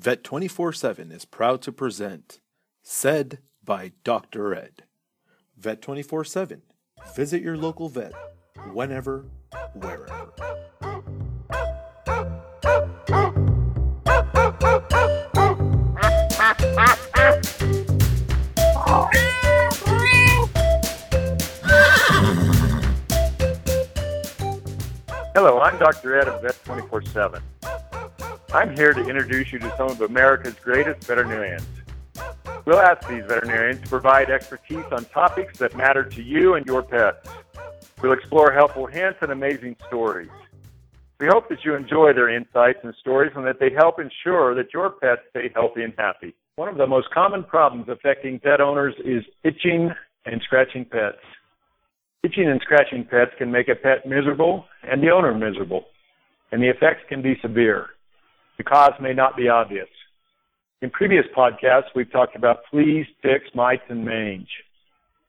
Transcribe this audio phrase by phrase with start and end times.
[0.00, 2.40] Vet 24 7 is proud to present
[2.82, 4.54] Said by Dr.
[4.54, 4.84] Ed.
[5.58, 6.62] Vet 24 7.
[7.14, 8.14] Visit your local vet
[8.72, 9.26] whenever,
[9.74, 10.32] wherever.
[25.34, 26.18] Hello, I'm Dr.
[26.18, 27.42] Ed of Vet 24 7.
[28.52, 31.64] I'm here to introduce you to some of America's greatest veterinarians.
[32.64, 36.82] We'll ask these veterinarians to provide expertise on topics that matter to you and your
[36.82, 37.28] pets.
[38.02, 40.30] We'll explore helpful hints and amazing stories.
[41.20, 44.74] We hope that you enjoy their insights and stories and that they help ensure that
[44.74, 46.34] your pets stay healthy and happy.
[46.56, 49.90] One of the most common problems affecting pet owners is itching
[50.26, 51.22] and scratching pets.
[52.24, 55.84] Itching and scratching pets can make a pet miserable and the owner miserable,
[56.50, 57.90] and the effects can be severe.
[58.60, 59.88] The cause may not be obvious.
[60.82, 64.48] In previous podcasts, we've talked about fleas, ticks, mites, and mange.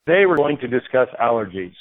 [0.05, 1.71] Today we're going to discuss allergies.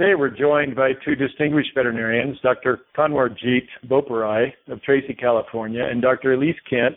[0.00, 2.80] Today we're joined by two distinguished veterinarians, Dr.
[2.98, 6.36] Kanwarjit Boparai of Tracy, California, and Dr.
[6.36, 6.96] Elyse Kent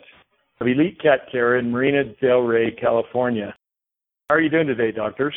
[0.60, 3.54] of Elite Cat Care in Marina Del Rey, California.
[4.28, 5.36] How are you doing today, doctors?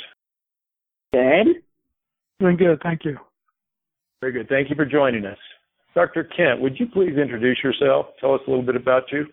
[1.13, 1.61] Good.
[2.39, 3.15] Doing good, thank you.
[4.21, 4.49] Very good.
[4.49, 5.38] Thank you for joining us.
[5.95, 6.23] Dr.
[6.23, 8.08] Kent, would you please introduce yourself?
[8.19, 9.27] Tell us a little bit about you.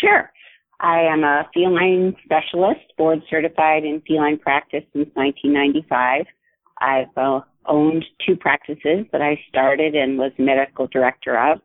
[0.00, 0.30] Sure.
[0.80, 6.26] I am a feline specialist, board certified in feline practice since 1995.
[6.80, 11.60] I've uh, owned two practices that I started and was medical director of.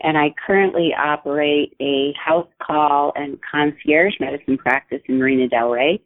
[0.00, 6.00] And I currently operate a house call and concierge medicine practice in Marina Del Rey.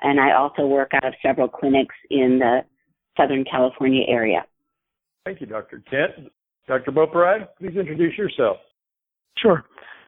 [0.00, 2.60] And I also work out of several clinics in the
[3.16, 4.44] Southern California area.
[5.24, 5.82] Thank you, Dr.
[5.90, 6.30] Kent.
[6.68, 6.92] Dr.
[6.92, 8.58] Boparai, please introduce yourself.
[9.38, 9.64] Sure.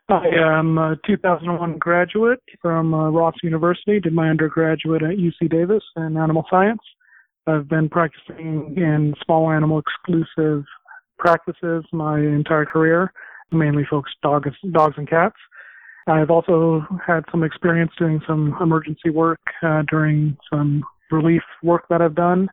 [0.08, 0.26] I
[0.58, 6.18] am a 2001 graduate from uh, Ross University, did my undergraduate at UC Davis in
[6.18, 6.80] animal science.
[7.46, 10.64] I've been practicing in small animal exclusive
[11.18, 13.12] practices my entire career,
[13.50, 15.36] mainly focused dogs, dogs and cats.
[16.06, 22.02] I've also had some experience doing some emergency work uh, during some relief work that
[22.02, 22.48] I've done,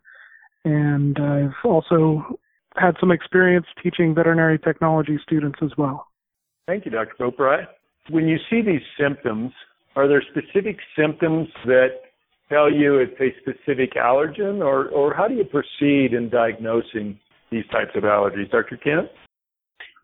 [0.63, 2.39] and I've also
[2.77, 6.07] had some experience teaching veterinary technology students as well.
[6.67, 7.13] Thank you, Dr.
[7.19, 7.65] Boparai.
[8.09, 9.51] When you see these symptoms,
[9.95, 11.89] are there specific symptoms that
[12.49, 17.17] tell you it's a specific allergen, or, or how do you proceed in diagnosing
[17.51, 18.49] these types of allergies?
[18.51, 18.77] Dr.
[18.77, 19.09] Kent?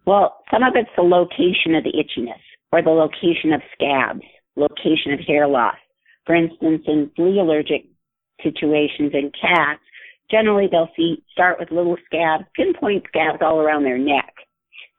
[0.05, 2.39] Well, some of it's the location of the itchiness
[2.71, 4.23] or the location of scabs,
[4.55, 5.75] location of hair loss.
[6.25, 7.85] For instance, in flea allergic
[8.43, 9.81] situations in cats,
[10.29, 14.33] generally they'll see start with little scabs, pinpoint scabs all around their neck.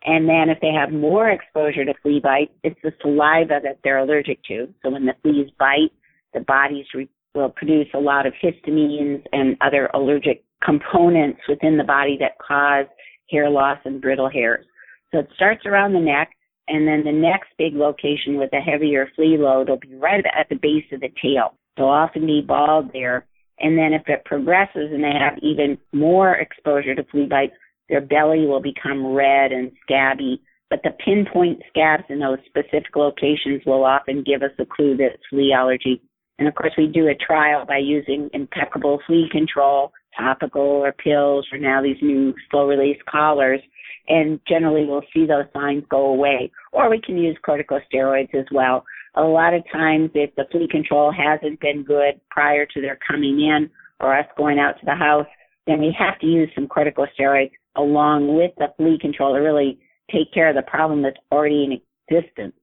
[0.04, 3.98] And then if they have more exposure to flea bites, it's the saliva that they're
[3.98, 4.72] allergic to.
[4.82, 5.92] So when the fleas bite,
[6.34, 11.84] the bodies re- will produce a lot of histamines and other allergic components within the
[11.84, 12.86] body that cause
[13.30, 14.64] hair loss and brittle hairs.
[15.12, 16.30] So it starts around the neck,
[16.68, 20.48] and then the next big location with a heavier flea load will be right at
[20.48, 21.54] the base of the tail.
[21.76, 23.26] They'll often be bald there.
[23.60, 27.54] And then if it progresses and they have even more exposure to flea bites,
[27.88, 30.40] their belly will become red and scabby.
[30.70, 35.12] But the pinpoint scabs in those specific locations will often give us a clue that
[35.14, 36.02] it's flea allergy.
[36.38, 41.46] And of course, we do a trial by using impeccable flea control, topical or pills,
[41.52, 43.60] or now these new slow release collars.
[44.08, 46.50] And generally, we'll see those signs go away.
[46.72, 48.84] Or we can use corticosteroids as well.
[49.14, 53.40] A lot of times, if the flea control hasn't been good prior to their coming
[53.40, 53.70] in
[54.00, 55.26] or us going out to the house,
[55.66, 59.78] then we have to use some corticosteroids along with the flea control to really
[60.10, 62.54] take care of the problem that's already in existence.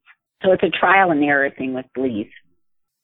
[0.43, 2.27] So it's a trial and error thing with fleas.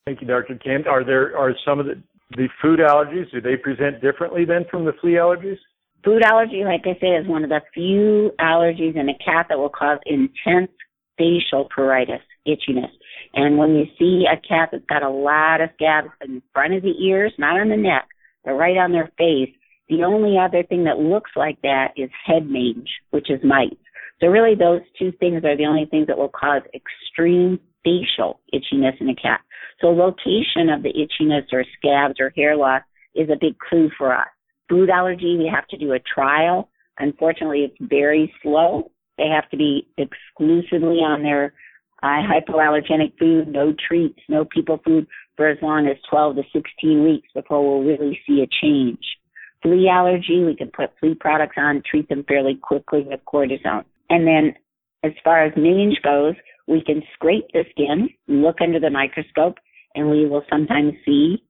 [0.05, 0.55] Thank you, Dr.
[0.55, 0.87] Kent.
[0.87, 2.01] Are there are some of the
[2.37, 3.29] the food allergies?
[3.31, 5.57] Do they present differently than from the flea allergies?
[6.03, 9.59] Food allergy, like I say, is one of the few allergies in a cat that
[9.59, 10.71] will cause intense
[11.17, 12.89] facial pruritus, itchiness.
[13.33, 16.83] And when you see a cat that's got a lot of scabs in front of
[16.83, 18.07] the ears, not on the neck,
[18.43, 19.53] but right on their face,
[19.89, 23.75] the only other thing that looks like that is head mange, which is mites.
[24.19, 28.99] So really those two things are the only things that will cause extreme facial itchiness
[28.99, 29.41] in a cat.
[29.79, 32.83] So location of the itchiness or scabs or hair loss
[33.15, 34.27] is a big clue for us.
[34.69, 36.69] Food allergy, we have to do a trial.
[36.99, 38.91] Unfortunately, it's very slow.
[39.17, 41.53] They have to be exclusively on their
[42.03, 45.07] uh, hypoallergenic food, no treats, no people food
[45.37, 48.99] for as long as 12 to 16 weeks before we'll really see a change.
[49.61, 53.85] Flea allergy, we can put flea products on, treat them fairly quickly with cortisone.
[54.09, 54.55] And then
[55.03, 56.35] as far as mange goes,
[56.67, 59.57] we can scrape the skin, look under the microscope,
[59.93, 61.43] and we will sometimes see,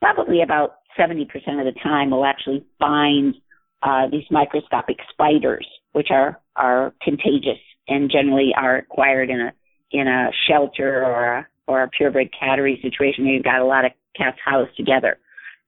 [0.00, 3.34] probably about 70% of the time, we'll actually find
[3.82, 9.52] uh, these microscopic spiders, which are, are contagious and generally are acquired in a
[9.92, 13.84] in a shelter or a or a purebred cattery situation where you've got a lot
[13.84, 15.18] of cats housed together.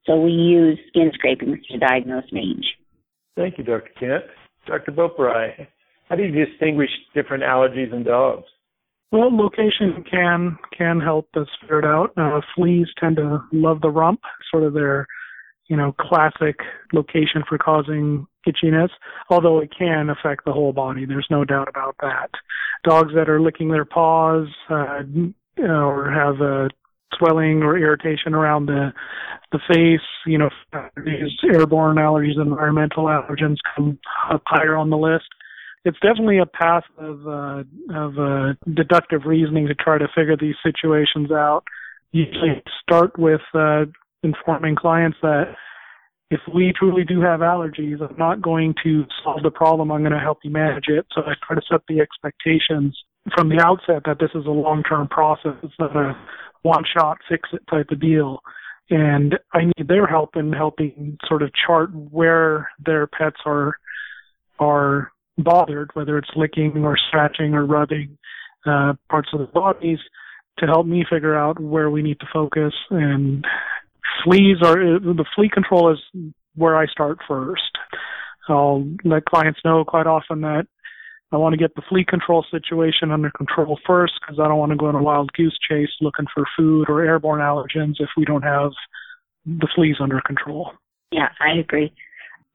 [0.06, 2.64] So we use skin scrapings to diagnose mange.
[3.36, 3.90] Thank you, Dr.
[3.98, 4.24] Kent.
[4.66, 4.92] Dr.
[4.92, 5.66] Boparai,
[6.08, 8.44] how do you distinguish different allergies in dogs?
[9.10, 12.12] Well, location can can help us figure it out.
[12.16, 14.20] Uh, fleas tend to love the rump,
[14.50, 15.06] sort of their,
[15.68, 16.56] you know, classic
[16.92, 18.90] location for causing itchiness.
[19.30, 22.30] Although it can affect the whole body, there's no doubt about that.
[22.84, 25.02] Dogs that are licking their paws uh,
[25.58, 26.68] or have a
[27.18, 28.92] swelling or irritation around the
[29.50, 30.50] the face, you know,
[31.04, 33.98] these airborne allergies, environmental allergens come
[34.30, 35.24] up higher on the list
[35.84, 37.62] it's definitely a path of uh,
[37.94, 41.62] of uh, deductive reasoning to try to figure these situations out.
[42.12, 43.84] Usually, start with uh,
[44.22, 45.54] informing clients that
[46.30, 49.90] if we truly do have allergies, I'm not going to solve the problem.
[49.90, 51.06] I'm going to help you manage it.
[51.14, 52.96] So I try to set the expectations
[53.34, 55.54] from the outset that this is a long-term process.
[55.62, 56.16] It's not a
[56.62, 58.40] one-shot fix-it type of deal.
[58.90, 63.76] And I need their help in helping sort of chart where their pets are
[64.58, 68.18] are bothered, whether it's licking or scratching or rubbing
[68.66, 69.98] uh, parts of the bodies,
[70.58, 72.72] to help me figure out where we need to focus.
[72.90, 73.44] And
[74.24, 75.98] fleas are the flea control is
[76.54, 77.62] where I start first.
[78.48, 80.66] I'll let clients know quite often that
[81.30, 84.72] I want to get the flea control situation under control first because I don't want
[84.72, 88.24] to go on a wild goose chase looking for food or airborne allergens if we
[88.24, 88.70] don't have
[89.44, 90.72] the fleas under control.
[91.12, 91.92] Yeah, I agree.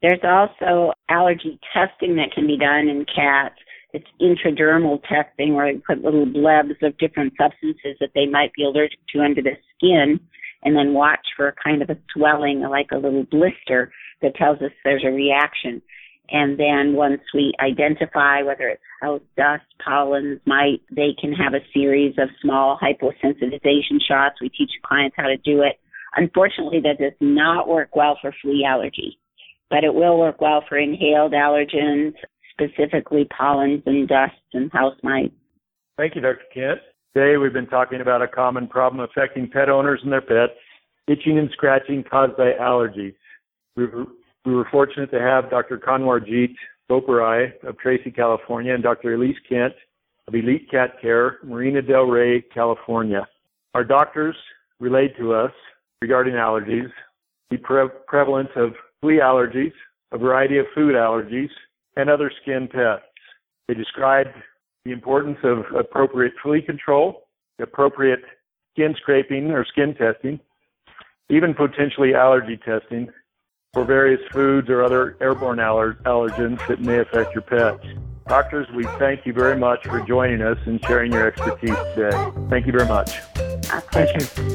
[0.02, 3.56] There's also allergy testing that can be done in cats.
[3.94, 8.64] It's intradermal testing where they put little blebs of different substances that they might be
[8.64, 10.20] allergic to under the skin
[10.64, 14.62] and then watch for a kind of a swelling like a little blister that tells
[14.62, 15.82] us there's a reaction.
[16.30, 21.66] And then once we identify whether it's house dust, pollens, mite, they can have a
[21.74, 24.42] series of small hyposensitization shots.
[24.42, 25.80] We teach clients how to do it.
[26.16, 29.20] Unfortunately, that does not work well for flea allergy
[29.74, 32.14] but it will work well for inhaled allergens,
[32.52, 35.34] specifically pollens and dusts and house mites.
[35.98, 36.42] Thank you, Dr.
[36.54, 36.80] Kent.
[37.16, 40.58] Today we've been talking about a common problem affecting pet owners and their pets,
[41.08, 43.14] itching and scratching caused by allergies.
[43.76, 44.06] We were,
[44.46, 45.78] we were fortunate to have Dr.
[45.78, 46.56] Kanwarjit
[46.90, 49.16] Boparai of Tracy, California, and Dr.
[49.16, 49.74] Elyse Kent
[50.28, 53.28] of Elite Cat Care, Marina Del Rey, California.
[53.76, 54.36] Our doctors
[54.80, 55.52] relayed to us
[56.02, 56.90] regarding allergies
[57.52, 58.72] the pre- prevalence of
[59.02, 59.74] flea allergies,
[60.14, 61.52] a variety of food allergies,
[61.96, 63.06] and other skin pests.
[63.68, 64.30] They described
[64.86, 67.28] the importance of appropriate flea control,
[67.60, 68.22] appropriate
[68.74, 70.40] skin scraping or skin testing,
[71.30, 73.10] even potentially allergy testing
[73.74, 77.86] for various foods or other airborne aller- allergens that may affect your pets.
[78.28, 82.32] Doctors, we thank you very much for joining us and sharing your expertise today.
[82.50, 83.20] Thank you very much.
[83.92, 84.53] Thank you.